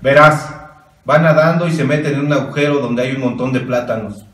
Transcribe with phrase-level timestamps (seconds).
[0.00, 0.54] Verás,
[1.04, 4.24] van nadando y se meten en un agujero donde hay un montón de plátanos.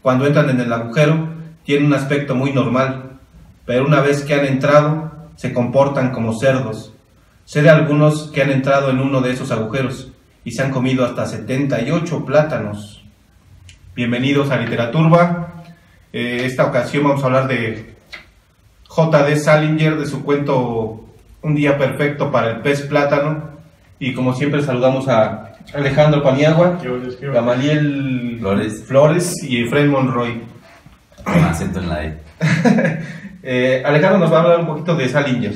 [0.00, 1.28] Cuando entran en el agujero,
[1.64, 3.18] tienen un aspecto muy normal,
[3.64, 6.92] pero una vez que han entrado, se comportan como cerdos.
[7.44, 10.12] Sé de algunos que han entrado en uno de esos agujeros
[10.44, 13.04] y se han comido hasta 78 plátanos.
[13.94, 15.62] Bienvenidos a Literaturba.
[16.12, 17.94] Eh, esta ocasión vamos a hablar de
[18.88, 19.36] J.D.
[19.36, 21.04] Salinger, de su cuento
[21.42, 23.52] Un día perfecto para el pez plátano.
[24.02, 26.76] Y como siempre saludamos a Alejandro Paniagua,
[27.20, 28.84] Gamaliel Flores.
[28.84, 30.42] Flores y Fred Monroy.
[31.22, 32.18] Con acento en la E.
[33.44, 35.52] Eh, Alejandro nos va a hablar un poquito de Salinger.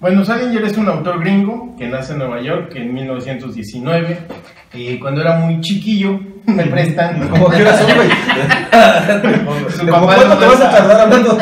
[0.00, 4.18] Bueno, Salinger es un autor gringo que nace en Nueva York en 1919.
[4.74, 7.28] Y cuando era muy chiquillo, me prestan.
[7.28, 8.08] Como que eras un güey.
[9.70, 11.38] Su ¿Cómo papá, cuánto te vas a tardar hablando?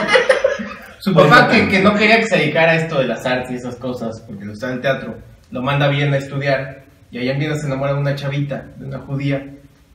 [0.99, 3.55] su papá que, que no quería que se dedicara a esto de las artes y
[3.55, 5.17] esas cosas, porque le gustaba el teatro,
[5.51, 6.85] lo manda bien a estudiar.
[7.11, 9.39] Y allá en Viena se enamora de una chavita, de una judía,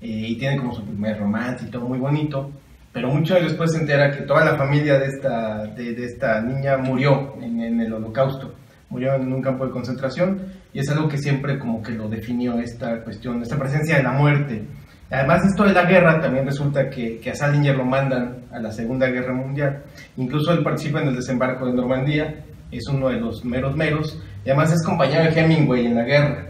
[0.02, 2.52] eh, y tiene como su primer romance y todo muy bonito.
[2.92, 6.78] Pero muchos años después se entera que toda la familia de esta, de esta niña
[6.78, 8.54] murió en, en el holocausto,
[8.90, 10.42] murió en un campo de concentración,
[10.74, 14.12] y es algo que siempre como que lo definió esta cuestión, esta presencia de la
[14.12, 14.64] muerte.
[15.10, 18.72] Además, esto de la guerra también resulta que, que a Salinger lo mandan a la
[18.72, 19.84] Segunda Guerra Mundial.
[20.18, 24.50] Incluso él participa en el desembarco de Normandía, es uno de los meros meros, y
[24.50, 26.46] además es compañero de Hemingway en la guerra.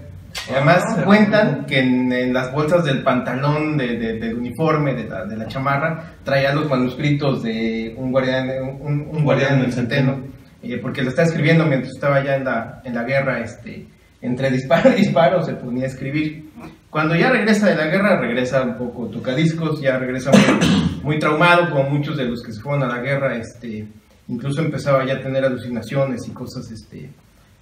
[0.49, 4.93] Y además Ah, cuentan que en, en las bolsas del pantalón, de, de- del uniforme,
[4.93, 8.49] de la, de la chamarra, traía los manuscritos de un guardián,
[8.81, 10.19] un, un guardián del centeno,
[10.61, 13.87] eh, porque lo estaba escribiendo mientras estaba ya en la, en la guerra, este,
[14.21, 16.49] entre disparo y disparo se ponía a escribir.
[16.89, 21.69] Cuando ya regresa de la guerra, regresa un poco tocadiscos, ya regresa muy, muy traumado,
[21.69, 23.87] como muchos de los que se fueron a la guerra, este,
[24.27, 27.09] incluso empezaba ya a tener alucinaciones y cosas este,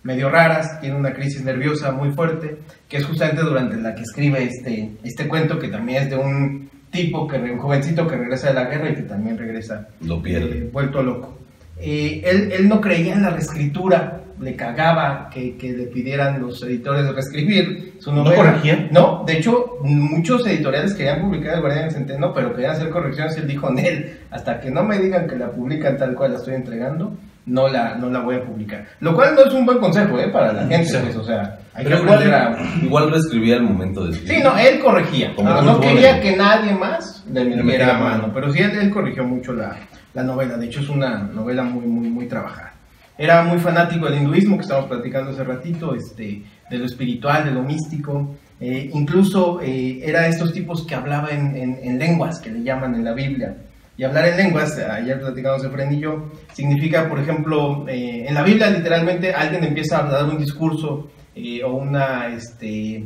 [0.03, 4.43] medio raras, tiene una crisis nerviosa muy fuerte, que es justamente durante la que escribe
[4.43, 8.53] este, este cuento, que también es de un tipo, que, un jovencito que regresa de
[8.55, 10.57] la guerra y que también regresa Lo pierde.
[10.57, 11.39] eh, vuelto loco.
[11.79, 16.61] Eh, él, él no creía en la reescritura, le cagaba que, que le pidieran los
[16.63, 18.35] editores reescribir su ¿No novela.
[18.35, 18.89] corregía?
[18.91, 23.37] No, de hecho, muchos editoriales querían publicar El Guardián del Centeno, pero querían hacer correcciones
[23.37, 26.33] y él dijo en él, hasta que no me digan que la publican tal cual
[26.33, 27.15] la estoy entregando,
[27.45, 28.85] no la, no la voy a publicar.
[29.01, 30.29] Lo cual no es un buen consejo, ¿eh?
[30.29, 30.97] Para la gente, Sí.
[31.01, 32.57] pues, o sea, hay Pero que igual, a...
[32.81, 34.37] igual reescribía al momento de escribir.
[34.37, 35.35] Sí, no, él corregía.
[35.35, 38.21] Como no, quería que nadie más le metiera metiera mano.
[38.23, 38.31] mano.
[38.33, 39.75] Pero sí, él, él corrigió mucho la,
[40.13, 40.57] la novela.
[40.57, 42.73] De hecho, es una novela muy, muy, muy trabajada.
[43.17, 47.51] Era muy fanático del hinduismo, que estábamos platicando hace ratito, este, de lo espiritual, de
[47.51, 48.35] lo místico.
[48.59, 52.63] Eh, incluso eh, era de estos tipos que hablaba en, en- en lenguas, que le
[52.63, 53.55] llaman en la Biblia.
[53.95, 58.41] Y hablar en lenguas, ayer platicamos Efren y yo, significa, por ejemplo, eh, en la
[58.41, 63.03] Biblia literalmente alguien empieza a dar un discurso eh, o una, este,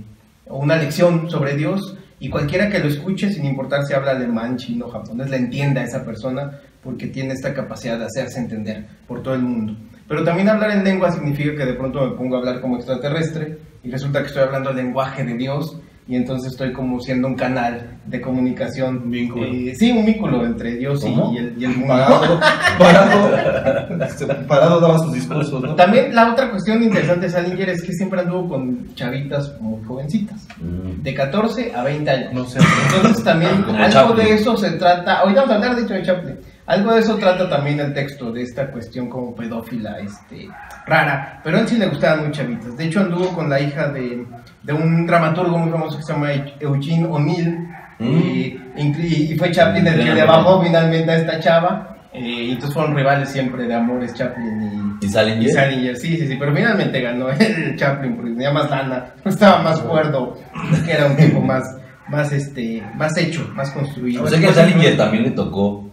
[0.47, 4.57] o una lección sobre Dios y cualquiera que lo escuche, sin importar si habla alemán,
[4.57, 9.21] chino, japonés, le entienda a esa persona porque tiene esta capacidad de hacerse entender por
[9.21, 9.75] todo el mundo.
[10.07, 13.57] Pero también hablar en lengua significa que de pronto me pongo a hablar como extraterrestre
[13.83, 17.35] y resulta que estoy hablando el lenguaje de Dios y entonces estoy como siendo un
[17.35, 19.01] canal de comunicación.
[19.03, 19.45] Un vínculo.
[19.45, 21.87] Eh, sí, un vínculo entre Dios y, y el, y el mundo.
[21.93, 22.39] Parado,
[22.79, 25.75] parado, este, parado daba sus discursos, ¿no?
[25.75, 30.47] También la otra cuestión interesante de Salinger es que siempre anduvo con chavitas muy jovencitas,
[30.59, 31.03] Mm.
[31.03, 32.33] de 14 a 20 años.
[32.33, 32.59] No sé.
[32.95, 34.25] Entonces también Como algo Chaplin.
[34.27, 37.15] de eso se trata, ahorita vamos a hablar de hecho de Chaplin, algo de eso
[37.17, 40.49] trata también el texto, de esta cuestión como pedófila, este,
[40.87, 43.89] rara, pero a él sí le gustaban muy chavitas, de hecho anduvo con la hija
[43.89, 44.25] de,
[44.63, 46.29] de un dramaturgo muy famoso que se llama
[46.59, 47.67] Eugene O'Neill,
[47.99, 48.05] Mm.
[48.05, 52.51] y, y- y fue Chaplin el que le bajó finalmente a esta chava, eh, y
[52.51, 55.41] entonces fueron rivales siempre de amores Chaplin y, ¿Y Salinger?
[55.41, 59.63] y Salinger, sí, sí, sí, pero finalmente ganó el Chaplin porque tenía más lana, estaba
[59.63, 60.37] más cuerdo,
[60.85, 61.75] que era un tipo más,
[62.07, 64.23] más, este, más hecho, más construido.
[64.23, 65.86] O sea que a Salinger también le tocó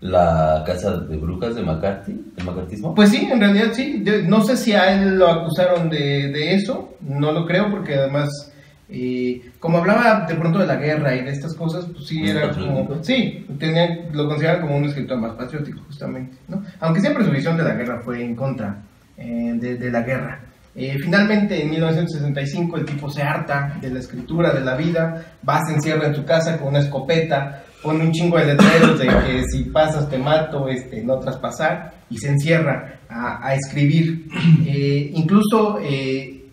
[0.00, 2.94] la casa de brujas de McCarthy, el macartismo.
[2.94, 4.04] Pues sí, en realidad sí.
[4.26, 8.52] No sé si a él lo acusaron de, de eso, no lo creo porque además,
[8.88, 12.30] eh, como hablaba de pronto de la guerra y de estas cosas, pues sí ¿Es
[12.30, 12.86] era patriótico?
[12.88, 16.62] como, sí, tenía, lo consideraba como un escritor más patriótico justamente, ¿no?
[16.80, 18.82] Aunque siempre su visión de la guerra fue en contra
[19.16, 20.40] eh, de, de la guerra.
[20.78, 25.64] Eh, finalmente, en 1965, el tipo se harta de la escritura, de la vida, va,
[25.64, 29.44] se encierra en su casa con una escopeta, pone un chingo de letreros de que
[29.50, 34.28] si pasas te mato, este, no traspasar, y se encierra a, escribir.
[34.68, 36.44] Eh, incluso eh,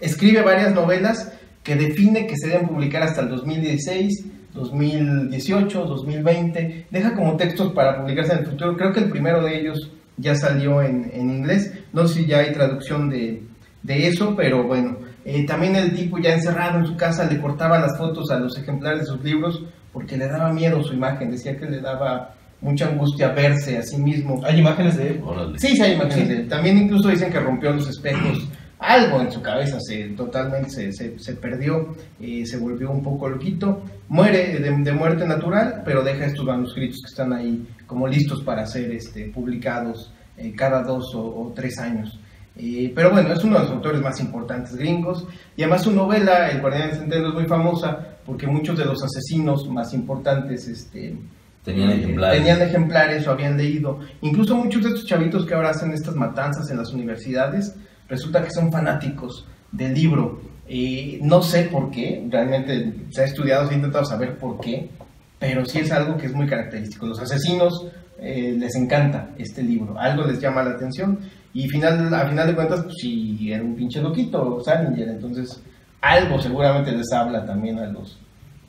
[0.00, 1.30] escribe varias novelas
[1.62, 4.24] que define que se deben publicar hasta el 2016,
[4.54, 6.86] 2018, 2020.
[6.90, 8.76] Deja como textos para publicarse en el futuro.
[8.76, 11.72] Creo que el primero de ellos ya salió en, en inglés.
[11.92, 13.42] No sé si ya hay traducción de,
[13.82, 14.96] de eso, pero bueno.
[15.24, 18.58] Eh, también el tipo ya encerrado en su casa le cortaba las fotos a los
[18.58, 19.62] ejemplares de sus libros
[19.92, 23.98] porque le daba miedo su imagen, decía que le daba mucha angustia verse a sí
[23.98, 24.40] mismo.
[24.44, 25.20] Hay imágenes de él.
[25.24, 25.58] Órale.
[25.58, 26.48] Sí, sí hay imágenes de él.
[26.48, 28.48] También incluso dicen que rompió los espejos.
[28.80, 33.28] Algo en su cabeza se totalmente se, se- se perdió, eh, se volvió un poco
[33.28, 33.82] loquito.
[34.08, 38.66] Muere de, de muerte natural, pero deja estos manuscritos que están ahí como listos para
[38.66, 42.18] ser este, publicados eh, cada dos o, o tres años.
[42.56, 45.26] Eh, pero bueno, es uno de los autores más importantes gringos.
[45.56, 49.02] Y además su novela, El Guardián del Centeno, es muy famosa porque muchos de los
[49.02, 51.16] asesinos más importantes este,
[51.64, 52.38] Tenían eh, ejemplares.
[52.38, 54.00] Tenían ejemplares o habían leído.
[54.20, 57.74] Incluso muchos de estos chavitos que ahora hacen estas matanzas en las universidades,
[58.08, 60.40] resulta que son fanáticos del libro.
[60.68, 64.90] Eh, no sé por qué, realmente se ha estudiado, se ha intentado saber por qué,
[65.38, 67.06] pero sí es algo que es muy característico.
[67.06, 67.88] Los asesinos
[68.18, 71.18] eh, les encanta este libro, algo les llama la atención
[71.54, 75.60] y final, a final de cuentas, pues sí, era un pinche loquito Salinger, entonces
[76.00, 78.18] algo seguramente les habla también a los,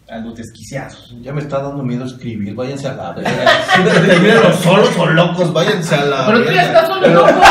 [0.10, 1.16] a los desquiciados.
[1.22, 4.42] Ya me está dando miedo escribir, váyanse a la verga.
[4.44, 7.34] Los solos o locos, váyanse a la Pero tú ya estás solo, Pero- loco.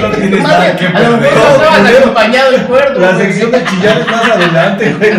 [0.00, 1.34] No tienes nada que A lo mejor perder.
[1.36, 3.00] no estabas No, acompañado y cuerdo.
[3.00, 5.12] La sección de chillar es más adelante, güey.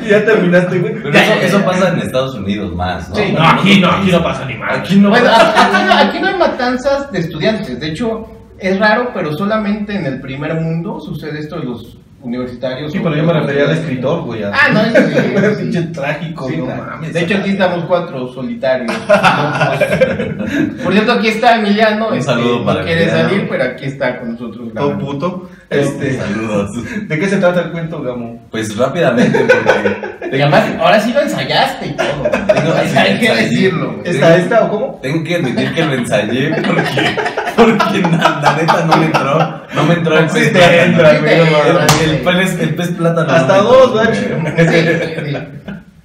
[0.00, 0.06] ¿No?
[0.08, 0.94] ya terminaste, güey.
[1.02, 3.16] Pero eso, eso pasa en Estados Unidos más, ¿no?
[3.16, 4.12] Sí, no, aquí no, aquí países.
[4.12, 4.70] no pasa ni mal.
[4.80, 7.80] Aquí no Bueno, aquí no, aquí no hay matanzas de estudiantes.
[7.80, 8.26] De hecho,
[8.58, 12.92] es raro, pero solamente en el primer mundo sucede esto de los universitarios.
[12.92, 14.44] Sí, pero yo me refería al escritor, güey.
[14.44, 15.62] Ah, no, eso sí, eso sí.
[15.62, 17.12] Pinche trágico, Sí, no mames.
[17.12, 18.92] de hecho, aquí estamos cuatro solitarios.
[20.84, 22.08] Por cierto, aquí está Emiliano.
[22.08, 23.28] Un este, saludo no para quiere Emiliano.
[23.28, 24.68] salir, pero aquí está con nosotros.
[24.74, 25.50] Todo puto.
[25.72, 26.70] Este, Saludos.
[27.08, 28.40] ¿De qué se trata el cuento, Gamo?
[28.50, 32.06] Pues rápidamente, porque Y además, ahora sí lo ensayaste y todo.
[32.54, 33.42] Tengo- hay, sí, hay que ensayé.
[33.48, 33.92] decirlo.
[33.96, 34.08] güey.
[34.14, 34.98] ¿Esta, esta o cómo?
[35.02, 37.16] tengo que admitir que lo ensayé porque,
[37.56, 39.62] porque la, la neta no me entró.
[39.74, 40.82] No me entró el pez plátano.
[40.82, 42.04] entra, Sí.
[42.04, 43.26] El, el pez, el pez plátano.
[43.28, 44.40] no Hasta dos, entró, gacho.
[44.40, 44.68] güey.
[44.68, 45.36] Sí, sí, sí.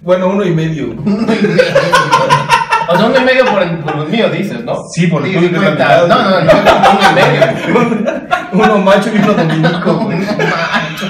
[0.02, 0.94] Bueno, uno y medio.
[2.90, 4.76] O sea, uno y medio por, el- por los míos, dices, ¿no?
[4.94, 5.52] Sí, por el tuyo.
[5.52, 8.28] No, no, no, uno y medio.
[8.64, 10.18] Uno macho y uno dominico, güey.
[10.20, 11.08] No macho.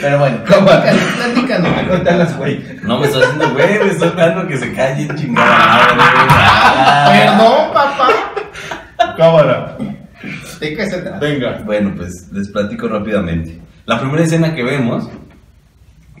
[0.00, 1.70] Pero bueno, platícanos.
[2.08, 2.60] Hagas, güey.
[2.82, 5.94] No me estás haciendo güey, me estoy esperando que se calle chingada madre.
[6.28, 7.12] Ah.
[7.12, 8.08] Perdón, papá.
[9.16, 9.76] Cámara.
[10.60, 11.18] ¿De qué se trata?
[11.18, 11.62] Venga.
[11.64, 13.60] Bueno, pues les platico rápidamente.
[13.86, 15.08] La primera escena que vemos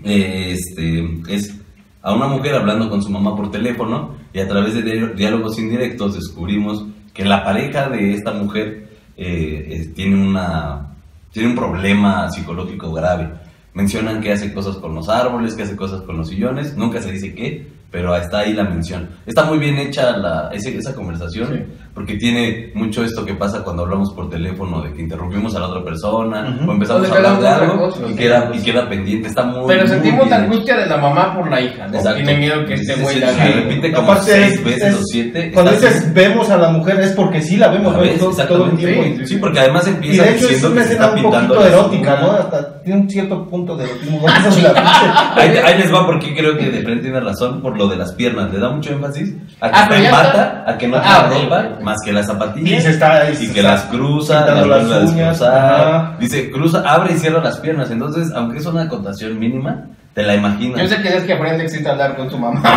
[0.04, 1.54] eh, este, es
[2.02, 5.58] a una mujer hablando con su mamá por teléfono y a través de diálo- diálogos
[5.58, 6.84] indirectos descubrimos
[7.14, 10.94] que la pareja de esta mujer eh, tiene, una,
[11.32, 13.30] tiene un problema psicológico grave.
[13.74, 17.12] Mencionan que hace cosas con los árboles, que hace cosas con los sillones, nunca se
[17.12, 19.08] dice qué, pero está ahí la mención.
[19.26, 21.66] Está muy bien hecha la, esa conversación.
[21.94, 25.66] Porque tiene mucho esto que pasa cuando hablamos por teléfono, de que interrumpimos a la
[25.68, 26.70] otra persona Ujú.
[26.70, 28.16] o empezamos O de a hablar de algo cosa, y sí.
[28.16, 29.28] queda, y queda pendiente.
[29.28, 31.96] Está muy Pero muy sentimos la angustia de la mamá por la hija, ¿no?
[31.96, 32.16] Exacto.
[32.22, 33.50] Tiene miedo que este Sí, güey sí, la sí, haga.
[33.54, 35.50] repite como Aparte seis es- veces es- o siete.
[35.52, 39.24] Cuando dices vemos a la mujer es porque sí la vemos todo, todo el tiempo.
[39.26, 41.30] Sí, porque además Y empieza de hecho es diciendo una que se escena está un
[41.30, 42.20] poquito erótica.
[42.20, 42.30] ¿no?
[42.32, 44.20] Hasta tiene un cierto punto de erotismo.
[44.50, 44.62] sí
[45.36, 48.12] Ahí, ahí les va porque creo que de frente tiene razón por lo de las
[48.14, 48.52] piernas.
[48.52, 50.70] Le da mucho énfasis a que Ah, bata, está.
[50.72, 51.78] a que no Ah, tiene ok, ropa.
[51.82, 52.80] Más que las zapatillas.
[52.80, 56.20] Y se está- y y se que está las cruza, las las a uñas.
[56.20, 57.90] Dice, cruza, abre y cierra las piernas.
[57.90, 60.80] Entonces, aunque es una acotación mínima, te la imaginas.
[60.80, 62.62] Yo sé que es que aprende existe hablar con su mamá.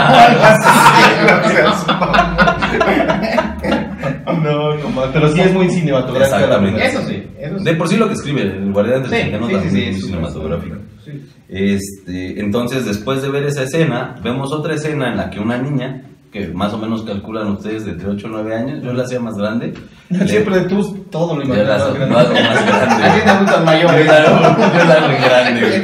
[4.26, 5.08] No, no más.
[5.14, 6.38] Pero sí es muy cinematográfica.
[6.38, 6.86] Exactamente.
[6.86, 7.64] Eso sí, eso sí.
[7.64, 10.02] De por sí lo que escribe el Guardián del Sí, sí, sí, sí, es muy
[10.02, 10.76] cinematográfico.
[11.04, 11.30] Sí.
[11.50, 16.02] Este, entonces, después de ver esa escena, vemos otra escena en la que una niña,
[16.36, 19.22] que más o menos calculan ustedes de entre 8 o 9 años, yo la hacía
[19.22, 19.74] más grande.
[20.10, 22.10] le- Siempre tú todo lo yo la, imaginas.
[22.10, 23.04] lo hago más grande.
[23.06, 24.06] A ti te gustan Yo mayores.
[24.06, 24.12] yo
[24.86, 25.84] la hago grande.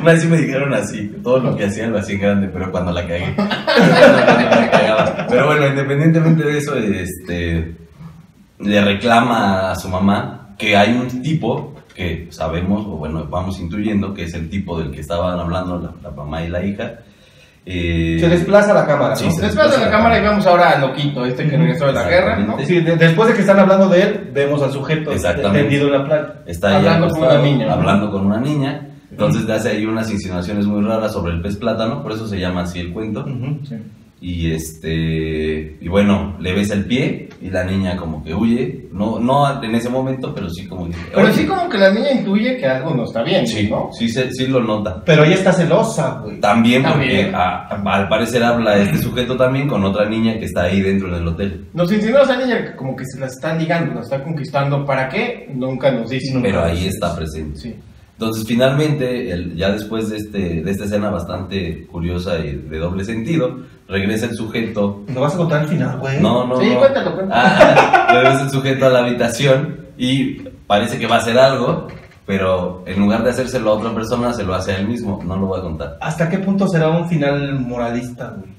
[0.00, 2.70] Una vez sí me dijeron así, todo lo que hacían lo hacía en grande, pero
[2.70, 3.34] cuando la cagué.
[3.34, 5.26] Cuando la cagaba.
[5.28, 7.76] Pero bueno, independientemente de eso, este,
[8.60, 14.14] le reclama a su mamá que hay un tipo que sabemos, o bueno, vamos intuyendo
[14.14, 17.00] que es el tipo del que estaban hablando la, la mamá y la hija.
[17.70, 19.32] Eh, Se desplaza la cámara, Sí, ¿no?
[19.32, 22.08] se Después de la cámara y vemos ahora al loquito este que regresó de la
[22.08, 22.56] guerra, ¿no?
[22.64, 25.10] Sí, de- después de que están hablando de él, vemos al sujeto
[25.52, 26.34] tendido en la playa.
[26.46, 27.72] está Hablando con una niña, ¿no?
[27.74, 28.84] Hablando con una niña.
[29.10, 32.38] Entonces le hace ahí unas insinuaciones muy raras sobre el pez plátano, por eso se
[32.38, 33.20] llama así el cuento.
[33.20, 33.58] Ujú.
[33.68, 33.74] Sí.
[34.20, 39.20] Y este, y bueno, le besa el pie y la niña como que huye, no,
[39.20, 40.96] no en ese momento, pero sí como que...
[41.14, 43.90] Pero sí como que la niña intuye que algo no está bien, Sí, ¿no?
[43.92, 45.02] sí, se- sí lo nota.
[45.04, 46.40] Pero ella está celosa, güey.
[46.40, 47.34] También porque También.
[47.34, 51.14] a- a- al parecer habla este sujeto también con otra niña que está ahí dentro
[51.14, 51.66] del hotel.
[51.74, 54.84] Nos insinúa esa niña que como que se la está ligando, la está conquistando.
[54.84, 55.48] ¿Para qué?
[55.54, 56.36] Nunca nos dice.
[56.42, 57.56] Pero ahí está presente.
[57.58, 57.74] Sí.
[58.18, 63.04] Entonces, finalmente, el- ya después de, este, de esta escena bastante curiosa y de doble
[63.04, 65.04] sentido, regresa el sujeto.
[65.06, 66.20] ¿No vas a contar el final, güey?
[66.20, 66.78] No, no, Sí, no.
[66.80, 67.40] cuéntalo, cuéntalo.
[67.46, 71.86] Ah, regresa el sujeto a la habitación y parece que va a hacer algo,
[72.26, 75.20] pero en lugar de hacérselo a otra persona, se lo hace a él mismo.
[75.24, 75.96] No lo voy a contar.
[76.00, 78.50] ¿Hasta qué punto será un final moralista, güey?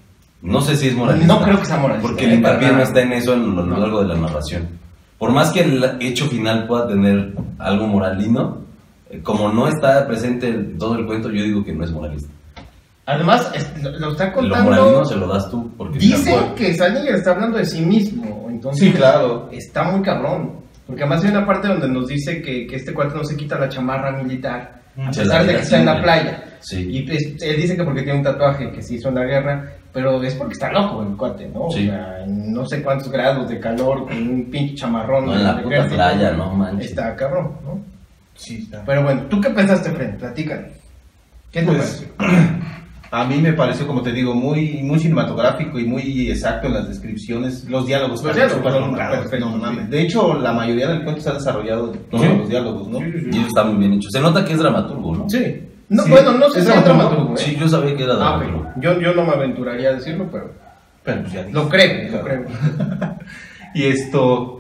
[0.41, 1.33] No sé si es moralista.
[1.33, 3.77] No creo que sea moralista, Porque el hincapié no está en eso en lo No.
[3.77, 4.69] largo de la narración.
[5.17, 8.68] Por más que el hecho final pueda tener algo moralino,
[9.23, 12.29] como no está presente en todo el cuento, yo digo que no es moralista.
[13.05, 14.71] Además, es- lo, lo está Lo contando.
[14.71, 15.71] moralino se lo das tú.
[15.77, 18.47] Porque Dicen que Salinger está hablando de sí mismo.
[18.49, 19.49] Entonces, Sí, claro.
[19.51, 20.59] Está muy cabrón.
[20.85, 23.57] Porque además hay una parte donde nos dice que, que este cuate no se quita
[23.57, 24.79] la chamarra militar.
[24.97, 26.43] A Se pesar de que está en la playa.
[26.59, 26.87] Sí.
[26.91, 27.09] Y
[27.45, 30.35] él dice que porque tiene un tatuaje que se hizo en la guerra, pero es
[30.35, 31.69] porque está loco el cuate, ¿no?
[31.71, 31.87] Sí.
[31.87, 35.27] O sea, en no sé cuántos grados de calor, con un pinche chamarrón.
[35.27, 36.89] No, en la puta playa, no manches.
[36.89, 37.79] Está cabrón, ¿no?
[38.39, 38.83] Sí, está.
[38.85, 40.17] Pero bueno, ¿tú qué pensaste, Fred?
[40.17, 40.71] Platícanos.
[41.51, 42.49] ¿Qué te Pues, pareció?
[43.11, 46.87] a mí me pareció, como te digo, muy, muy cinematográfico y muy exacto en las
[46.87, 47.65] descripciones.
[47.65, 49.71] Los diálogos Los diálogos son perfectos, no.
[49.89, 52.37] De hecho, la mayoría del cuento se ha desarrollado en todos Sí.
[52.37, 52.99] los diálogos, ¿no?
[53.05, 54.09] Y está muy bien hecho.
[54.11, 55.29] Se nota que es dramaturgo, ¿no?
[55.29, 55.63] Sí.
[55.89, 56.11] No, Sí.
[56.11, 56.97] Bueno, no sé ¿Es si es dramaturgo?
[57.09, 57.37] dramaturgo, ¿eh?
[57.43, 58.71] Sí, yo sabía que era Ah, dramaturgo.
[58.77, 60.51] yo, yo no me aventuraría a decirlo, pero
[61.03, 61.53] Pero pues ya dije.
[61.53, 62.45] lo creo, lo creo.
[63.73, 64.58] Y esto,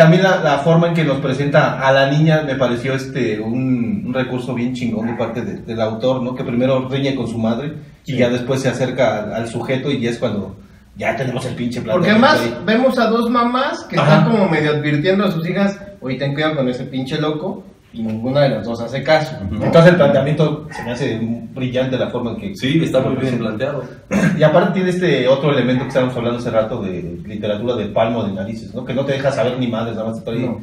[0.00, 4.04] también la, la forma en que nos presenta a la niña me pareció este un,
[4.06, 6.34] un recurso bien chingón de parte de- del autor, ¿no?
[6.34, 7.74] Que primero riñe con su madre
[8.06, 8.16] y Sí.
[8.18, 10.56] ya después se acerca al, al sujeto y ya es cuando
[10.96, 11.96] ya tenemos el pinche plan.
[11.96, 14.16] Porque además vemos a dos mamás que Ajá.
[14.18, 18.02] están como medio advirtiendo a sus hijas, oye, ten cuidado con ese pinche loco, y
[18.02, 19.36] ninguna de las dos hace caso.
[19.50, 19.64] ¿no?
[19.64, 21.18] Entonces el planteamiento se me hace
[21.52, 22.56] brillante la forma en que...
[22.56, 23.84] Sí, está muy bien planteado.
[24.38, 28.24] Y aparte tiene este otro elemento que estábamos hablando hace rato de literatura de palmo
[28.24, 28.84] de narices, ¿no?
[28.84, 30.38] Que no te deja saber ni madres, nada más está ahí.
[30.38, 30.60] No.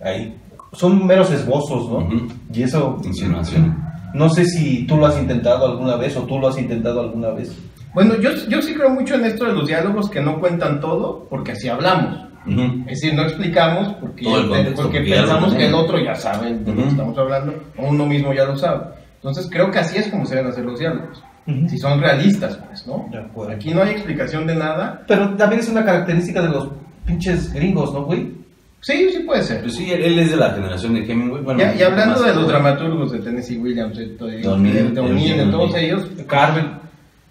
[0.00, 0.36] ahí.
[0.72, 1.98] Son meros esbozos, ¿no?
[1.98, 2.28] Ujú.
[2.52, 3.00] Y eso...
[3.04, 3.76] Insinuación.
[4.14, 7.30] No sé si tú lo has intentado alguna vez o tú lo has intentado alguna
[7.30, 7.56] vez.
[7.92, 11.26] Bueno, yo, yo sí creo mucho en esto de los diálogos que no cuentan todo,
[11.28, 12.27] porque así hablamos.
[12.46, 12.80] Ujú.
[12.86, 16.82] Es decir, no explicamos porque, contexto, porque pensamos que el otro ya sabe de lo
[16.82, 18.84] que estamos hablando, o uno mismo ya lo sabe.
[19.16, 21.22] Entonces creo que así es como se deben hacer los diálogos.
[21.46, 21.68] Ujú.
[21.68, 23.08] Si son realistas, pues, ¿no?
[23.50, 25.02] Aquí no hay explicación de nada.
[25.08, 26.68] Pero también es una característica de los
[27.06, 28.36] pinches gringos, ¿no, güey?
[28.80, 29.62] Sí, sí puede ser.
[29.62, 31.42] Pues sí, él, él es de la generación de Hemingway.
[31.42, 34.90] Bueno, Ya- y hablando de los dramaturgos de Tennessee Williams, de, de, Don Neal, de-
[34.92, 36.64] de O'Neill, de todos ellos, Carver.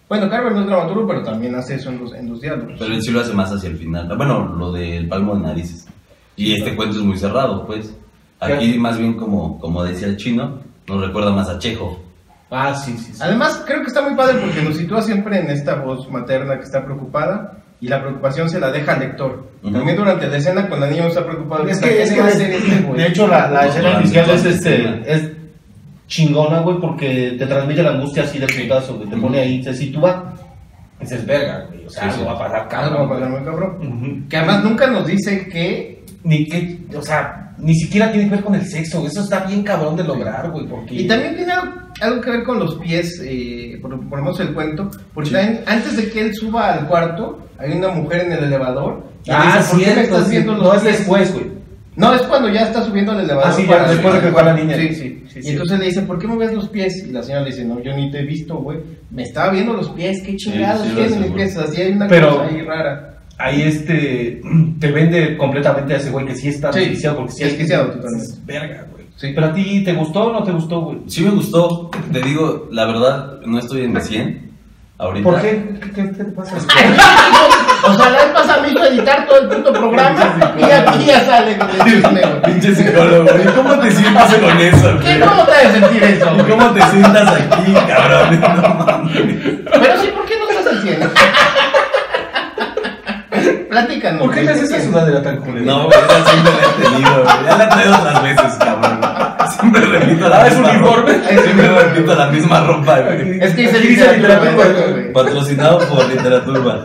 [0.09, 2.75] Bueno, Carver no es dramaturgo, pero también hace eso en los, en los diálogos.
[2.79, 4.07] Pero él sí lo hace más hacia el final.
[4.15, 5.85] Bueno, lo del palmo de narices.
[6.35, 7.93] Y este cuento es muy cerrado, pues.
[8.39, 12.01] Aquí, más bien, como, como decía el chino, nos recuerda más a Chejo.
[12.49, 13.19] Ah, sí, sí, sí.
[13.19, 16.63] Además, creo que está muy padre porque nos sitúa siempre en esta voz materna que
[16.63, 19.51] está preocupada y la preocupación se la deja al lector.
[19.61, 21.69] También durante la escena cuando la niña no está preocupada.
[21.69, 23.99] Es que, es ¿qué que va a de, hacer este de hecho la, la escena
[23.99, 25.31] inicial es, este, es
[26.07, 29.09] chingona, güey, porque te transmite la angustia así de putazo, güey.
[29.09, 29.23] Te Ujú.
[29.27, 30.33] pone ahí, se sitúa.
[30.99, 31.85] Y dices, verga, güey.
[31.85, 32.25] O sea, Sí, algo sí.
[32.25, 33.01] va a pasar, Algo cabrón.
[33.01, 33.77] va a pasar muy cabrón.
[33.87, 34.29] Ujú.
[34.29, 35.97] Que además nunca nos dice que...
[36.23, 39.05] Ni que, o sea, ni siquiera tiene que ver con el sexo.
[39.05, 40.65] Eso está bien cabrón de lograr, güey.
[40.65, 40.95] Porque...
[40.95, 41.53] Y también tiene
[42.01, 46.09] algo, que ver con los pies, eh, por, menos el cuento, porque también antes de
[46.09, 49.03] que él suba al cuarto, hay una mujer en el elevador.
[49.23, 50.31] y Ah, dice, ¿por qué me estás sí.
[50.31, 51.45] viendo los No es pies?" después, güey.
[51.97, 53.49] No, es cuando ya está subiendo al elevador.
[53.49, 54.75] Ah, sí, ya, para después de que fue la niña.
[54.77, 54.95] Sí, Sí,
[55.33, 55.49] sí, y sí.
[55.49, 57.05] entonces le dice, ¿por qué me ves los pies?
[57.07, 58.77] Y la señora le dice, no, yo ni te he visto, güey.
[59.11, 61.35] Me estaba viendo los pies, qué chingados sí, tienen mis aseguro.
[61.35, 61.57] pies.
[61.57, 63.13] Así hay una Pero- cosa ahí rara.
[63.39, 64.41] Ahí este
[64.79, 67.91] te vende completamente a ese güey que sí está Sí, desquiciado porque sí es desquiciado
[67.91, 68.33] totalmente.
[68.45, 69.05] Verga, güey.
[69.15, 69.31] Sí.
[69.33, 70.97] Pero a ti te gustó o no te gustó, güey.
[71.07, 74.46] Sí me gustó, te digo, la verdad, no estoy en mi 100
[74.99, 75.29] ahorita.
[75.29, 75.77] ¿Por qué?
[75.81, 76.55] ¿Qué, qué- qué te pasa?
[77.83, 80.19] o sea, la vez pasada me hizo editar todo el puto programa
[80.57, 81.57] y aquí ya sale.
[82.45, 84.99] Pinche psicólogo, ¿y cómo te sientes con eso?
[84.99, 85.19] ¿Qué?
[85.19, 88.41] ¿Cómo te ha de sentir eso, cómo te sientas aquí, cabrón?
[88.41, 89.23] No mames.
[89.71, 91.07] Pero sí, ¿por qué no estás haciendo?
[93.77, 94.21] Platícanos.
[94.23, 95.65] ¿Por qué le haces esa ¿qué sudadera tan culera?
[95.65, 97.35] No, güey, esa siempre la he tenido, güey.
[97.45, 98.99] Ya la he traído otras veces, cabrón.
[99.59, 101.13] Siempre repito la Ah, ¿es misma uniforme?
[101.13, 101.41] ropa.
[101.43, 103.39] Siempre repito la misma ropa, güey.
[103.39, 105.13] Es que dice literatura, literatura, güey, güey.
[105.13, 106.79] Patrocinado por Literaturba.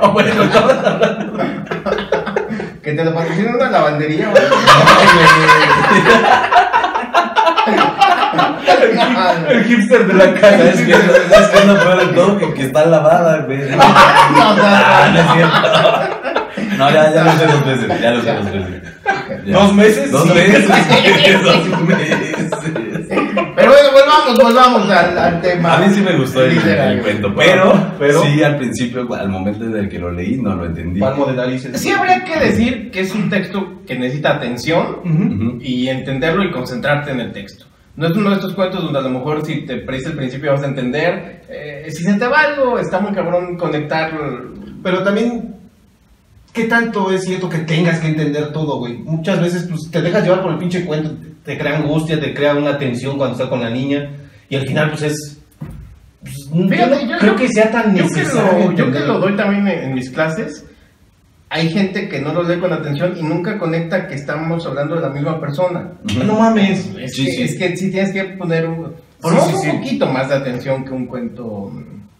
[0.00, 1.38] Ah, bueno, estabas hablando.
[2.82, 4.42] Que te lo patrocina una lavandería, güey.
[9.48, 10.58] El hipster de la casa.
[10.58, 12.38] ¿Sabes qué es lo peor de todo?
[12.38, 13.58] Que, que está lavada, güey.
[13.70, 15.20] No, no, Ah, no no.
[15.20, 16.76] es cierto.
[16.78, 18.00] No, ya, ya lo sé dos veces.
[18.00, 18.82] Ya lo sé dos veces.
[19.46, 19.52] Ya.
[19.54, 20.10] ¿Dos meses?
[20.12, 20.34] Dos Sí.
[20.34, 20.68] meses.
[21.42, 22.50] Dos meses.
[23.56, 25.74] Pero bueno, volvamos, volvamos al, al tema.
[25.74, 29.64] A mí sí me gustó el, el cuento, pero, Pero- sí al principio, al momento
[29.64, 31.00] en el que lo leí, no lo entendí.
[31.74, 35.34] Sí habría que decir que es un texto que necesita atención Ujú.
[35.46, 35.58] Ujú.
[35.60, 37.66] y entenderlo y concentrarte en el texto.
[38.00, 40.52] No es uno de estos cuentos donde a lo mejor si te presta el principio
[40.52, 41.42] vas a entender.
[41.50, 44.10] Eh, si se te va algo, está muy cabrón conectar.
[44.82, 45.54] Pero también,
[46.54, 48.94] ¿qué tanto es cierto que tengas que entender todo, güey?
[48.94, 51.10] Muchas veces pues, te dejas llevar por el pinche cuento,
[51.44, 54.10] te crea angustia, te crea una tensión cuando estás con la niña,
[54.48, 55.38] y al final, pues es.
[56.22, 58.70] pues, yo no yo- creo que sea tan Yo que, necesario.
[58.70, 60.64] lo, yo que lo doy también en, en mis clases,
[61.50, 65.02] hay gente que no lo lee con atención y nunca conecta que estamos hablando de
[65.02, 65.90] la misma persona.
[66.04, 66.24] Ujú.
[66.24, 66.94] No mames.
[66.96, 67.42] Es, Sí, que, sí.
[67.42, 70.92] es que sí tienes que poner un, por Sí, un poquito más de atención que
[70.92, 71.72] un cuento,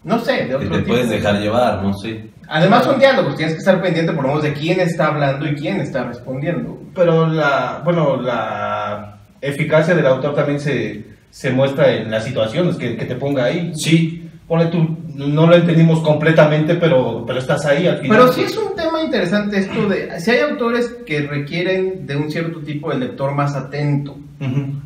[0.03, 0.87] no sé, de Que otro te tipo.
[0.89, 2.29] puedes dejar llevar, no sé.
[2.49, 5.55] Además son diálogos, tienes que estar pendiente por lo menos de quién está hablando y
[5.55, 6.77] quién está respondiendo.
[6.93, 12.97] Pero la, bueno, la eficacia del autor también se, se muestra en las situaciones que,
[12.97, 13.71] que te ponga ahí.
[13.75, 18.17] Sí, Ponle tú, no lo entendimos completamente, pero, pero estás ahí al final.
[18.17, 22.31] Pero sí es un tema interesante esto de, si hay autores que requieren de un
[22.31, 24.17] cierto tipo de lector más atento.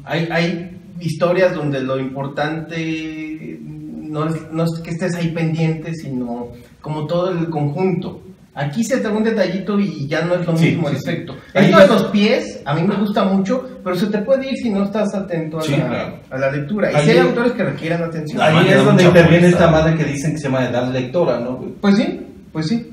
[0.04, 6.50] Hay, hay historias donde lo importante no es, no es que estés ahí pendiente, sino
[6.82, 8.22] como todo el conjunto.
[8.58, 11.02] Aquí se te da un detallito y ya no es lo Sí, mismo el sí,
[11.04, 11.10] sí.
[11.10, 11.36] efecto.
[11.54, 14.50] Ahí Esto de es- los pies, a mí me gusta mucho, pero se te puede
[14.50, 16.20] ir si no estás atento a, Sí, la, claro.
[16.30, 16.92] a la lectura.
[16.92, 18.42] Y Ahí si hay es- autores que requieran atención.
[18.42, 21.60] Ahí es donde interviene esta madre que dicen que se llama edad lectora, ¿no?
[21.82, 22.22] Pues sí,
[22.54, 22.90] pues sí.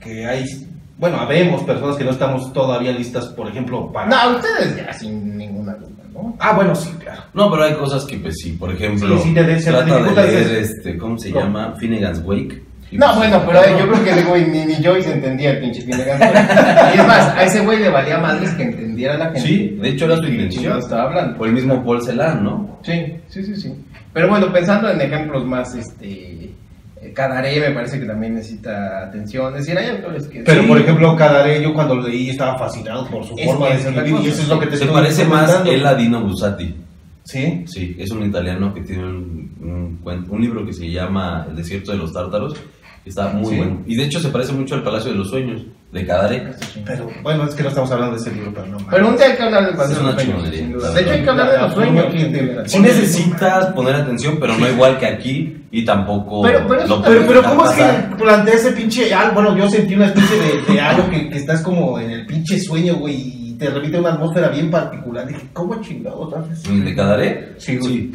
[0.00, 0.44] Que hay,
[0.96, 4.06] bueno, habemos personas que no estamos todavía listas, por ejemplo, para...
[4.08, 6.34] No, ustedes ya sin ninguna duda, ¿no?
[6.40, 7.22] Ah, bueno, sí, claro.
[7.34, 10.96] No, pero hay cosas que, pues sí, por ejemplo, Sí, sí, trata de leer, este,
[10.96, 11.40] ¿cómo se No.
[11.40, 11.74] llama?
[11.78, 12.62] Finnegan's Wake.
[12.98, 15.82] No, pues, bueno, pero eh, yo creo que güey, ni, ni Joyce entendía el pinche
[15.82, 16.20] Finnegan.
[16.94, 19.40] Y es más, a ese güey le valía madres que entendiera la gente.
[19.40, 20.78] Sí, de hecho era su ¿De qué intención.
[20.78, 21.38] estaba hablando.
[21.40, 22.78] O el mismo Paul Celan, ¿no?
[22.82, 23.74] Sí, sí, sí, sí.
[24.12, 26.44] Pero bueno, pensando en ejemplos más, este...
[27.00, 29.54] eh, Cadaré me parece que también necesita atención.
[29.56, 30.40] Es decir, hay autores que...
[30.42, 33.68] Pero, sí, por ejemplo, Cadaré, yo cuando lo leí estaba fascinado por su Es forma
[33.68, 36.76] de escribir, y eso es lo que te Se parece más él a Dino Buzzati.
[37.24, 37.62] ¿Sí?
[37.66, 41.92] Sí, es un italiano que tiene un, un, un libro que se llama El desierto
[41.92, 42.54] de los tártaros.
[43.04, 43.56] Está muy Sí.
[43.56, 43.80] bueno.
[43.86, 46.52] Y de hecho se parece mucho al Palacio de los Sueños, de Cadaré.
[46.86, 48.78] Pero, bueno, es que no estamos hablando de ese libro, pero no.
[48.88, 50.60] Pero un día hay que hablar del Palacio de una los Sueños, chingonería.
[50.66, 50.92] sin duda.
[50.92, 52.04] De hecho, hay que hablar de los sueños.
[52.66, 57.26] Sí necesitas poner atención, pero no igual que aquí y tampoco Pero- pero eso Pero,
[57.26, 59.34] pero ¿cómo es que plantea ese pinche algo?
[59.34, 62.58] Bueno, yo sentí una especie de, de algo que, que estás como en el pinche
[62.60, 65.26] sueño, güey, y te remite a una atmósfera bien particular.
[65.26, 66.64] Dije, ¿cómo chingados haces?
[66.70, 67.54] ¿El de Cadaré?
[67.58, 68.12] Sí, güey.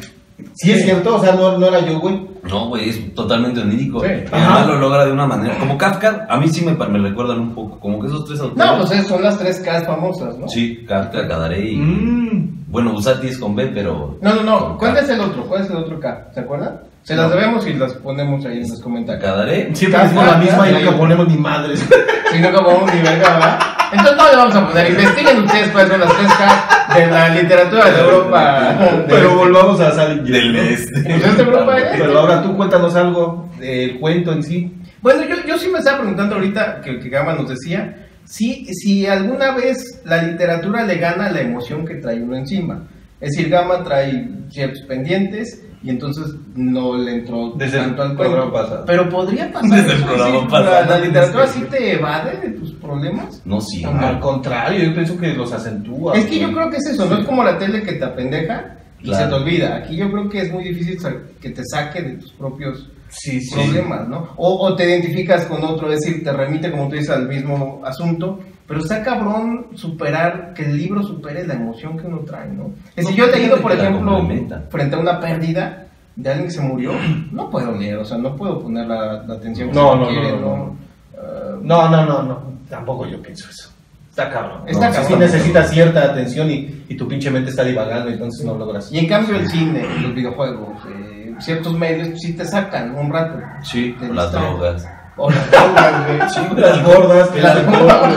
[0.54, 2.20] Sí, es cierto, o sea, no, no era yo, güey.
[2.44, 4.00] No, güey, es totalmente onírico.
[4.00, 4.06] Sí.
[4.32, 5.58] Además lo logra de una manera.
[5.58, 7.78] Como Kafka, a mí sí me, me recuerdan un poco.
[7.80, 8.64] Como que esos tres autores.
[8.64, 10.48] No, pues es- son las tres Ks famosas, ¿no?
[10.48, 11.76] Sí, Kafka, Cadaré y.
[11.76, 12.64] Mm.
[12.68, 14.18] Bueno, Busati es con B, pero.
[14.20, 14.78] No, no, no.
[14.78, 15.00] ¿Cuál K.
[15.00, 15.44] es el otro?
[15.46, 16.28] ¿Cuál es el otro K?
[16.34, 16.80] ¿Se acuerdan?
[17.02, 19.24] Se las debemos y las ponemos ahí en los comentarios.
[19.24, 19.74] Cadaré.
[19.74, 21.88] Siempre decimos la misma y nunca ponemos ni madres.
[22.30, 23.58] Si no acabamos ni verga, ¿verdad?
[23.90, 24.90] Entonces no le vamos a poner.
[24.90, 29.04] Investiguen ustedes cuáles son las K de la literatura de Europa.
[29.08, 30.26] Pero volvamos a Salinger.
[30.26, 31.00] Del este.
[31.00, 31.84] Pues Europa, ¿eh?
[31.96, 34.74] Pero ahora tú cuéntanos algo del cuento en sí.
[35.00, 39.06] Bueno, yo, yo sí me estaba preguntando ahorita que, que Gama nos decía si, si
[39.06, 42.86] alguna vez la literatura le gana la emoción que trae uno encima.
[43.20, 48.52] Es decir, Gama trae ciertos pendientes y entonces no le entró Desde tanto al programa
[48.52, 48.84] pasado.
[48.86, 49.70] Pero podría pasar.
[49.70, 50.70] Desde el programa sí, pasado.
[50.70, 53.40] La, la literatura sí te evade de tus problemas.
[53.44, 53.82] No, sí.
[53.82, 53.90] No.
[53.90, 56.14] Al contrario, yo pienso que los acentúa.
[56.16, 58.76] Es que yo creo que es eso, no es como la tele que te apendeja
[59.00, 59.24] y Claro.
[59.24, 59.76] se te olvida.
[59.76, 60.98] Aquí yo creo que es muy difícil
[61.40, 63.40] que te saque de tus propios sí.
[63.52, 64.30] problemas, ¿no?
[64.36, 67.80] O, o te identificas con otro, es decir, te remite, como tú dices, al mismo
[67.84, 72.70] asunto, pero está cabrón superar, que el libro supere la emoción que uno trae, ¿no?
[72.94, 74.28] Es decir, No, yo he leído, por ejemplo,
[74.68, 76.92] frente a una pérdida de alguien que se murió,
[77.32, 80.04] no puedo leer, o sea, no puedo poner la, la atención que No, se no,
[80.04, 80.76] requiere, no, no,
[81.14, 82.42] Eh, No, no, no, no.
[82.68, 83.70] Tampoco yo pienso eso.
[84.10, 84.62] Está cabrón.
[84.66, 85.12] Está No, cabrón.
[85.12, 88.92] Sí necesitas cierta atención y, y tu pinche mente está divagando, entonces no logras.
[88.92, 93.38] Y en cambio el cine, los videojuegos, eh, ciertos medios sí te sacan un rato.
[93.62, 94.86] Sí, Te las drogas.
[95.18, 96.18] O las drogas, güey.
[96.28, 98.10] Sí, las gordas, El alcohol,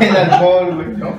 [0.00, 1.14] el alcohol, güey, ¿no?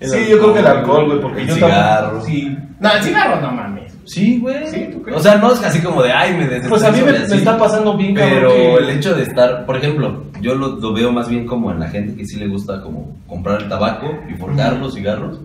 [0.00, 2.20] El Sí, yo creo que el alcohol, güey, porque el yo cigarro.
[2.24, 2.58] Sí.
[2.80, 3.96] No, el cigarro no mames.
[4.04, 4.66] Sí, güey.
[4.68, 5.18] Sí, ¿tú crees?
[5.18, 7.96] O sea, no es así como de, ay, me Pues a mí me, está pasando
[7.96, 11.28] bien, cabrón, Pero que- el hecho de estar, por ejemplo, yo lo, lo veo más
[11.28, 14.74] bien como en la gente que sí le gusta como comprar el tabaco y forjar
[14.76, 15.40] los cigarros.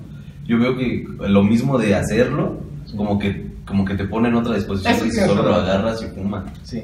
[0.46, 2.58] Yo veo que lo mismo de hacerlo,
[2.98, 6.44] como que como que te pone en otra disposición y solo lo agarras y fuma.
[6.64, 6.84] Sí.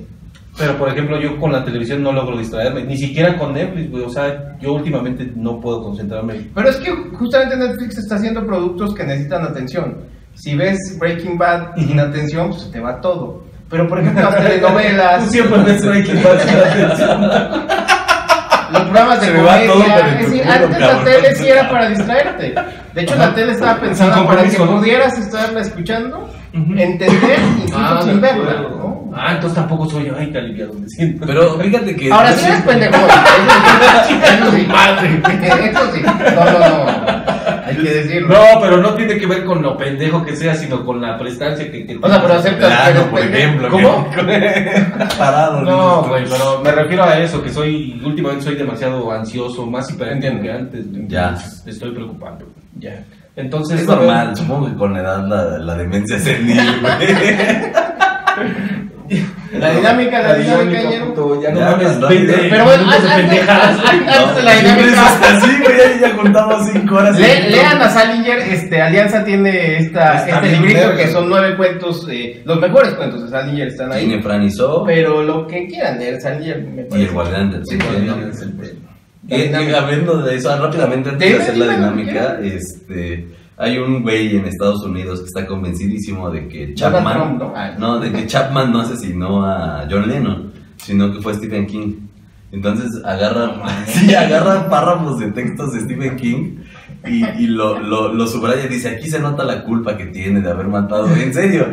[0.57, 4.03] Pero, por ejemplo, yo con la televisión no logro distraerme, ni siquiera con Netflix, güey.
[4.03, 6.47] O sea, yo últimamente no puedo concentrarme.
[6.55, 9.97] Pero es que justamente Netflix está haciendo productos que necesitan atención.
[10.33, 13.43] Si ves Breaking Bad sin atención, pues se te va todo.
[13.69, 17.21] Pero por ejemplo, las telenovelas, Tú siempre ves Breaking Bad sin atención.
[18.71, 22.55] los programas de comedia, es decir, antes la tele sí era para distraerte.
[22.93, 28.21] De hecho, la tele estaba pensada para que pudieras estarla escuchando, entender, incluso Ah, sin
[28.21, 28.61] verla.
[28.61, 28.94] ¿no?
[29.17, 31.25] Ah, entonces tampoco soy ay, qué aliviado me siento.
[31.25, 32.11] Pero fíjate que.
[32.11, 32.93] Ahora yo sí eres pendejo.
[34.15, 34.67] Eso sí,
[35.69, 36.01] eso sí.
[36.03, 36.85] No, no, no.
[37.65, 38.27] Hay que decirlo.
[38.27, 41.71] No, pero no tiene que ver con lo pendejo que sea, sino con la prestancia
[41.71, 43.37] que, que O sea, pero aceptas Plano, por pendejo.
[43.43, 43.69] ejemplo.
[43.71, 44.09] ¿Cómo?
[45.17, 45.61] Parado.
[45.61, 50.41] No, güey, pero me refiero a eso, que soy, últimamente soy demasiado ansioso, más hiperactivo
[50.41, 50.85] que antes.
[51.07, 51.35] Ya.
[51.65, 52.45] Estoy preocupando.
[52.77, 53.03] Ya.
[53.35, 57.07] Entonces, Es normal, supongo que con la edad la, la demencia senil, güey.
[59.53, 61.05] La dinámica, la dinámica, dinámica, Ñero.
[61.13, 62.49] puto, ya no Ya, mames, 20 rápido.
[62.49, 63.89] Pero bueno, antes, pendejadas, güey.
[63.91, 65.05] antes- antes de la dinámica.
[65.05, 67.19] hasta así, güey, ya- ya contamos cinco horas.
[67.19, 72.07] Le- lean a Salinger, este, Alianza tiene esta, Está este librito que son nueve cuentos,
[72.09, 74.21] eh, los mejores cuentos de Salinger están Tiene ahí.
[74.23, 77.07] Franizó Pero lo que quieran leer, Salinger me y parece.
[77.07, 77.77] el guardián del Sí.
[77.77, 78.31] Guardián.
[79.27, 84.35] Y, y hablando de eso, rápidamente antes de hacer la dinámica, este, hay un güey
[84.35, 87.39] en Estados Unidos que está convencidísimo de que Chapman.
[87.55, 87.75] Ah.
[87.77, 91.95] no, de que Chapman no asesinó a John Lennon, sino que fue Stephen King.
[92.51, 96.57] Entonces agarra, sí, agarra párrafos de textos de Stephen King
[97.07, 100.41] y, y lo, lo, lo subraya y dice, aquí se nota la culpa que tiene
[100.41, 101.07] de haber matado.
[101.15, 101.67] En serio,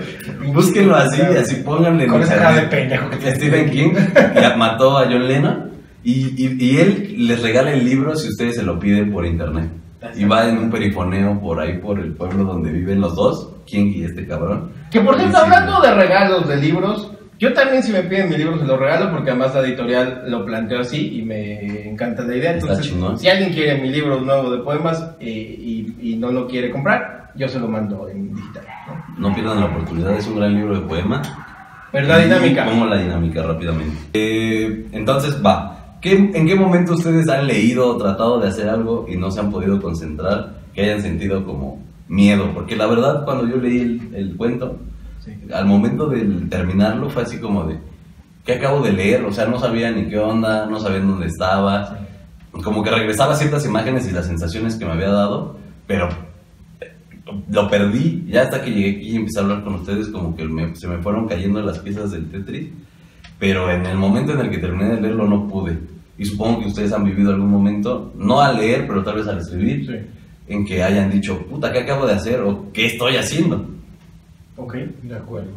[0.52, 3.36] búsquenlo así, así pónganle en que tiene.
[3.36, 3.92] Stephen King
[4.34, 5.72] ya mató a John Lennon
[6.04, 9.81] y, y, y él les regala el libro si ustedes se lo piden por internet.
[10.16, 13.92] Y va en un perifoneo por ahí, por el pueblo donde viven los dos, King
[13.94, 14.70] y este cabrón.
[14.90, 18.36] Que por cierto, sí, hablando de regalos de libros, yo también si me piden mi
[18.36, 22.36] libro se lo regalo porque además la editorial lo planteó así y me encanta la
[22.36, 22.52] idea.
[22.52, 23.18] Está Entonces, chingón.
[23.18, 27.30] si alguien quiere mi libro nuevo de poemas eh, y, y no lo quiere comprar,
[27.34, 28.64] yo se lo mando en digital.
[29.18, 29.28] ¿no?
[29.28, 31.32] No pierdan la oportunidad, es un gran libro de poemas.
[31.94, 32.64] Y dinámica.
[32.64, 33.98] Pongo la dinámica rápidamente.
[34.14, 35.81] Eh, entonces, va.
[36.02, 39.40] ¿Qué, ¿En qué momento ustedes han leído o tratado de hacer algo y no se
[39.40, 40.60] han podido concentrar?
[40.74, 42.50] Que hayan sentido como miedo.
[42.52, 44.76] Porque la verdad, cuando yo leí el, el cuento,
[45.24, 45.30] Sí.
[45.54, 47.78] al momento de terminarlo fue así como de,
[48.44, 49.24] ¿qué acabo de leer?
[49.24, 51.96] O sea, no sabía ni qué onda, no sabía dónde estaba.
[52.64, 56.08] Como que regresaba ciertas imágenes y las sensaciones que me había dado, pero
[56.80, 56.90] eh,
[57.50, 58.24] lo perdí.
[58.28, 60.88] Ya hasta que llegué aquí y empecé a hablar con ustedes, como que me- se
[60.88, 62.70] me fueron cayendo las piezas del Tetris.
[63.38, 65.78] Pero en el momento en el que terminé de leerlo no pude.
[66.18, 69.38] Y supongo que ustedes han vivido algún momento, no al leer, pero tal vez al
[69.38, 70.52] escribir, Sí.
[70.54, 72.40] en que hayan dicho, puta, ¿qué acabo de hacer?
[72.40, 73.66] o ¿qué estoy haciendo?
[74.56, 74.74] Ok.
[75.02, 75.50] De acuerdo.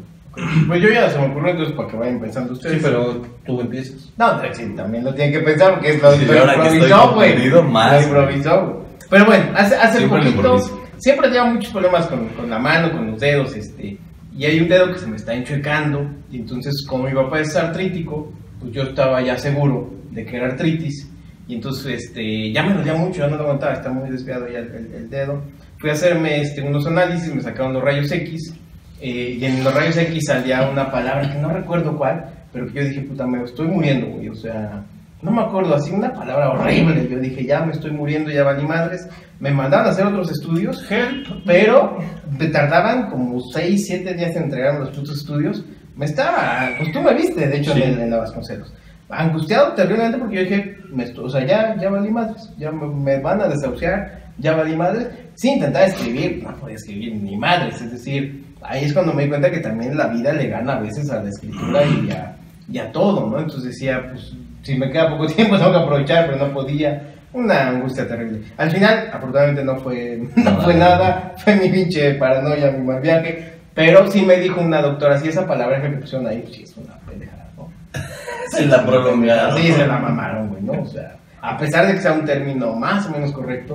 [0.67, 2.77] Pues yo ya se me ocurrió entonces para que vayan pensando ustedes.
[2.77, 4.11] Sí, pero tú empiezas.
[4.17, 7.49] No, sí, también lo tienen que pensar porque es lo, Sí, improvisó, güey.
[7.49, 7.59] Lo
[8.01, 8.85] improvisó.
[9.09, 10.57] Pero bueno, hace, hace Siempre poquito,
[10.97, 13.97] siempre tengo muchos problemas con, con la mano, con los dedos, este,
[14.38, 17.56] y hay un dedo que se me está enchuecando, y entonces como mi papá es
[17.56, 21.10] artrítico, pues yo estaba ya seguro de que era artritis,
[21.48, 24.60] y entonces este, ya me dolía mucho, ya no lo aguantaba, está muy desviado ya
[24.60, 25.41] el, dedo.
[25.78, 28.54] Fui a hacerme este, unos análisis, me sacaron los rayos X,
[29.02, 32.74] eh, y en los rayos X salía una palabra que no recuerdo cuál, pero que
[32.74, 34.84] yo dije, puta, me estoy muriendo, güey, o sea,
[35.21, 37.08] no me acuerdo, así una palabra horrible.
[37.10, 39.08] Yo dije, ya me estoy muriendo, ya valí madres.
[39.39, 41.97] Me mandaron a hacer otros estudios, help, pero
[42.39, 45.65] me tardaban como 6, 7 días en entregarme los putos estudios.
[45.95, 47.82] Me estaba, pues tú me viste, de hecho, Sí.
[47.84, 48.73] en, en la Vasconcelos.
[49.10, 53.19] Angustiado terriblemente porque yo dije, me o sea, ya, ya valí madres, ya me, me
[53.19, 55.08] van a desahuciar, ya valí madres.
[55.36, 59.30] Sí, intentaba escribir, no podía escribir ni madres, es decir, ahí es cuando me di
[59.30, 62.36] cuenta que también la vida le gana a veces a la escritura y a,
[62.69, 63.38] y a todo, ¿no?
[63.38, 64.34] Entonces decía, pues
[64.65, 67.12] si me queda poco tiempo tengo que aprovechar, pero no podía.
[67.34, 68.41] Una angustia terrible.
[68.56, 70.62] Al final, afortunadamente no fue, no Nada.
[70.62, 75.19] fue nada, fue mi pinche paranoia, mi mal viaje, pero sí me dijo una doctora,
[75.19, 77.69] si esa palabra que pusieron ahí, pues sí es una pendejada, ¿no?
[78.49, 79.58] Se la prolongaron.
[79.58, 80.82] Sí, se la mamaron, güey, ¿no?
[80.82, 83.73] O sea, a pesar de que sea un término más o menos correcto,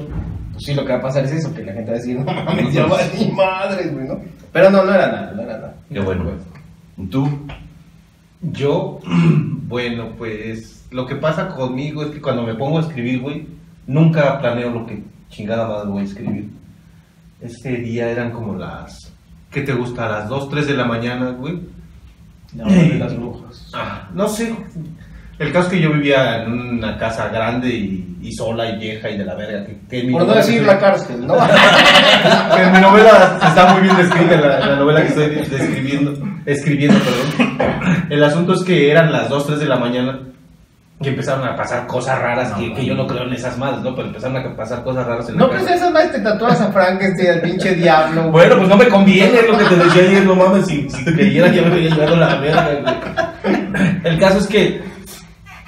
[0.52, 2.18] pues sí lo que va a pasar es eso, que la gente va a decir,
[2.18, 4.22] no mames, ya madres, güey, ¿no?
[4.54, 5.74] Pero no, no era nada, no era nada.
[5.92, 6.24] Qué bueno.
[7.10, 7.28] ¿Tú?
[8.40, 9.00] Yo,
[9.68, 13.46] bueno, pues lo que pasa conmigo es que cuando me pongo a escribir, güey,
[13.86, 16.50] nunca planeo lo que chingada madre voy a escribir.
[17.40, 19.12] Ese día eran como las,
[19.50, 20.08] ¿qué te gusta?
[20.08, 21.60] Las 2, 3 de la mañana, güey.
[22.56, 23.70] La hora de las brujas.
[23.72, 24.52] Ah, no sé,
[25.38, 29.08] El caso es que yo vivía en una casa grande y, y sola y vieja
[29.08, 29.64] y de la verga.
[29.64, 31.34] Que, que mi Por no decir la cárcel, ¿no?
[32.56, 36.98] que en mi novela está muy bien descrita, la, la novela que estoy describiendo, escribiendo,
[36.98, 37.58] perdón.
[38.10, 40.18] El asunto es que eran las 2, 3 de la mañana
[41.02, 43.94] y empezaron a pasar cosas raras que, que yo no creo en esas madres, ¿no?
[43.94, 46.70] Pero empezaron a pasar cosas raras en la No, pues esas más te tatuas a
[46.70, 48.20] Frankenstein, al pinche diablo.
[48.22, 48.32] güey.
[48.32, 51.04] Bueno, pues no me conviene, es lo que te decía ayer, no mames, si, si
[51.14, 54.00] creyera ya me había llevado la verga, güey.
[54.04, 54.82] El caso es que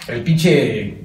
[0.09, 0.99] el pinche,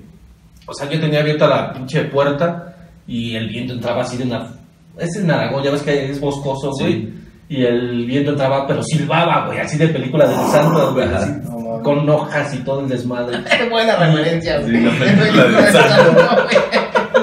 [0.65, 2.75] o sea, yo tenía abierta la pinche puerta
[3.07, 4.47] y el viento entraba así de una,
[4.97, 6.93] es en Aragón, ya ves que es boscoso, güey.
[6.93, 7.13] Sí.
[7.49, 11.19] Y el viento entraba, pero silbaba, güey, así de película del santo, güey, Ajá.
[11.19, 11.66] así, No.
[11.83, 13.37] Con hojas y todo el desmadre.
[13.69, 14.83] Buena referencia, Sí, güey.
[14.83, 16.21] la película del santo.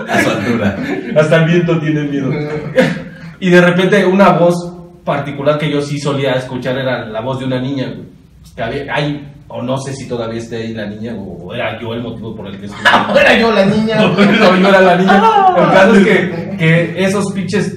[0.08, 0.76] A su altura.
[1.16, 2.30] Hasta el viento tiene miedo.
[3.40, 4.54] Y de repente una voz
[5.04, 8.06] particular que yo sí solía escuchar era la voz de una niña, güey.
[8.56, 11.92] Que había, hay, o no sé si todavía esté ahí la niña, o, era yo
[11.92, 13.12] el motivo por el que escuchaba.
[13.20, 13.96] Era yo la niña.
[13.96, 15.22] No, yo era la niña.
[15.58, 17.76] El caso es que, que esos pinches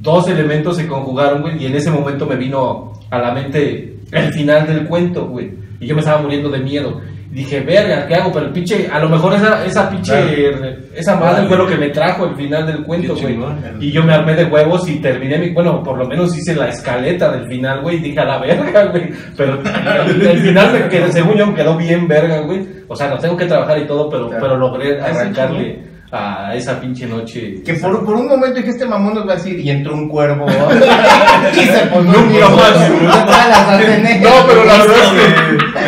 [0.00, 4.32] dos elementos se conjugaron, güey, y en ese momento me vino a la mente el
[4.32, 5.50] final del cuento, güey.
[5.84, 6.98] Y yo me estaba muriendo de miedo.
[7.30, 8.32] Y dije, verga, ¿qué hago?
[8.32, 10.14] Pero el pinche, a lo mejor esa, esa pinche,
[10.94, 13.38] esa madre fue lo que me trajo el final del cuento, güey.
[13.80, 16.70] Y yo me armé de huevos y terminé mi, bueno, por lo menos hice la
[16.70, 19.10] escaleta del final, güey, y dije a la verga, güey.
[19.36, 22.66] Pero el, final me quedó, según yo, me quedó bien verga, güey.
[22.88, 24.42] O sea, no tengo que trabajar y todo, pero, Claro.
[24.42, 27.62] pero logré arrancarle a esa pinche noche.
[27.64, 30.08] Que por, por un momento dije, este mamón nos va a decir, y entró un
[30.08, 30.46] cuervo.
[30.48, 32.06] y se posó un.
[32.08, 32.56] No, No,
[34.46, 35.24] pero la verdad es que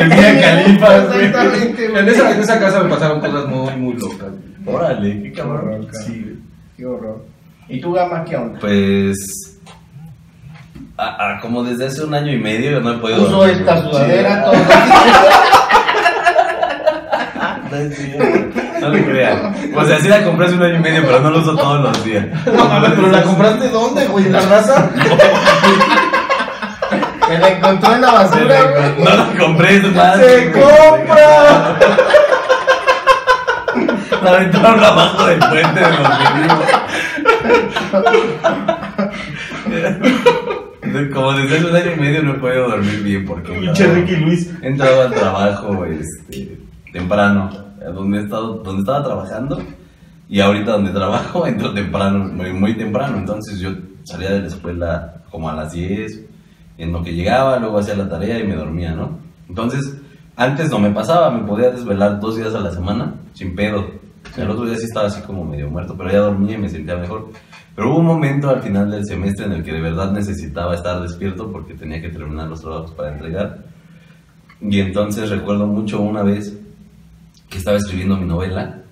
[0.02, 0.96] el día Califa.
[0.96, 2.02] Exactamente, güey.
[2.02, 4.29] En esa, en esa casa me pasaron cosas muy, muy locas.
[4.66, 5.87] Órale, qué cabrón.
[6.05, 6.38] Sí.
[6.76, 7.24] Qué horror.
[7.68, 8.59] ¿Y tú, Gama, qué onda?
[8.61, 9.14] Pues.
[10.98, 13.26] a- a- como desde hace un año y medio yo no he podido.
[13.29, 13.57] Dormir.
[13.59, 14.55] esta sudadera, todo.
[18.88, 19.55] No le crean.
[19.75, 21.81] O sea, sí la compré hace un año y medio, pero no lo uso todos
[21.81, 22.27] los días.
[22.46, 24.27] No mames, pero la compraste dónde, güey?
[24.27, 24.90] ¿En la raza?
[27.29, 29.05] Que la encontró en la basura, güey.
[29.05, 30.16] No la compré, es más.
[30.16, 31.77] ¡Se compra!
[34.22, 36.64] La aventaron abajo del puente de los vivimos.
[41.12, 44.16] Como desde hace un año y medio no he podido dormir bien porque Pinche Ricky
[44.16, 44.51] Luis.
[44.62, 46.57] he entrado al trabajo este,
[46.92, 47.51] temprano,
[47.92, 49.59] donde, he estado, donde estaba trabajando
[50.29, 53.70] y ahorita donde trabajo entro temprano, muy, muy temprano, entonces yo
[54.05, 56.25] salía de la escuela como a las 10,
[56.79, 59.18] en lo que llegaba, luego hacía la tarea y me dormía, ¿no?
[59.49, 59.96] Entonces,
[60.37, 63.87] antes no me pasaba, me podía desvelar dos días a la semana sin pedo.
[64.37, 66.96] El otro día sí estaba así como medio muerto, pero ya dormía y me sentía
[66.96, 67.31] mejor.
[67.75, 71.01] Pero hubo un momento al final del semestre en el que de verdad necesitaba estar
[71.01, 73.64] despierto porque tenía que terminar los trabajos para entregar.
[74.61, 76.59] Y entonces recuerdo mucho una vez
[77.48, 78.82] que estaba escribiendo mi novela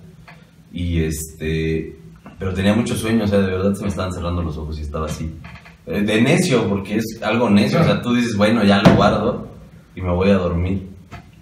[0.71, 1.99] y este
[2.37, 4.81] pero tenía mucho sueño, o sea, de verdad se me estaban cerrando los ojos y
[4.81, 5.31] estaba así.
[5.85, 9.47] Eh, De necio, porque es algo necio, o sea, tú dices, bueno, ya lo guardo
[9.95, 10.89] y me voy a dormir.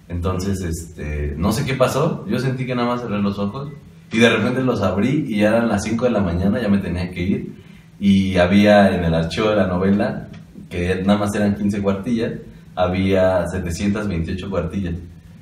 [0.08, 3.72] Entonces, este, no sé qué pasó, yo sentí que nada más cerré los ojos
[4.12, 6.78] y de repente los abrí y ya eran las 5 de la mañana, ya me
[6.78, 7.54] tenía que ir
[7.98, 10.28] y había en el archivo de la novela,
[10.70, 12.32] que nada más eran 15 cuartillas,
[12.76, 14.94] había 728 cuartillas.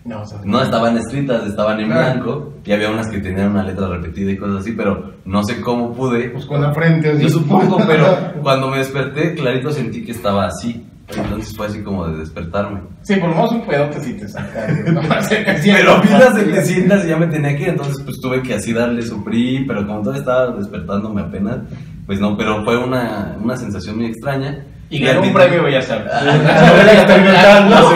[0.04, 3.62] No, o sea, No estaban escritas, estaban en blanco y había unas que tenían una
[3.62, 6.30] letra repetida y cosas así, pero no sé cómo pude.
[6.30, 7.22] Pues con la frente así.
[7.22, 8.06] Yo supongo, pero
[8.42, 10.86] cuando me desperté, clarito sentí que estaba así.
[11.14, 12.80] Entonces fue así como de despertarme.
[13.02, 14.66] Sí, por lo menos un pedote sí te saca.
[14.66, 14.94] güey.
[14.94, 16.20] No más cerca, sí, Pero vi más.
[16.20, 19.22] las 700 y ya me tenía que ir, entonces pues tuve que así darle su
[19.22, 21.58] PRI, pero como todavía estaba despertándome apenas,
[22.06, 24.64] pues no, pero fue una, una sensación muy extraña.
[24.94, 26.12] Y ganó un premio Bellas Artes.
[26.22, 27.88] Novela experimental, Las ¿no?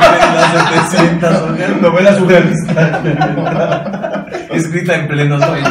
[0.90, 1.82] 700, oigan.
[1.82, 4.24] Novela surrealista.
[4.50, 5.68] escrita en pleno sueño.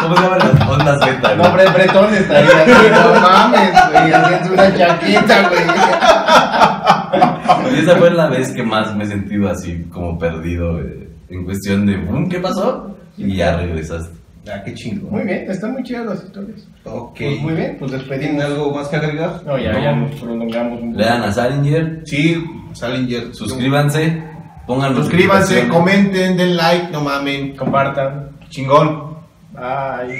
[0.00, 1.34] ¿Cómo se llaman las ondas beta?
[1.36, 1.66] No, güey?
[1.66, 5.62] Bre- Bretón estaría así, no mames, güey, haciendo una chaqueta, güey.
[7.76, 10.80] Y esa fue la vez que más me he sentido así como perdido
[11.28, 12.96] en cuestión de "Bum, ¿qué pasó?
[13.18, 14.16] Y ya regresaste.
[14.50, 15.10] Ah, qué chingo.
[15.10, 16.60] Muy bien, están muy chidas las historias.
[16.84, 17.16] Ok.
[17.18, 18.44] Pues muy bien, pues ¿Tienen despedimos.
[18.44, 19.40] algo más que agregar?
[19.46, 21.02] No, ya, ya nos prolongamos un poco.
[21.02, 23.34] Lean a Salinger, Sí, Salinger.
[23.34, 24.22] suscríbanse,
[24.66, 27.56] pongan Suscríbanse, comenten, den like, no mamen.
[27.56, 28.30] Compartan.
[28.50, 29.14] Chingón.
[29.52, 30.18] Bye.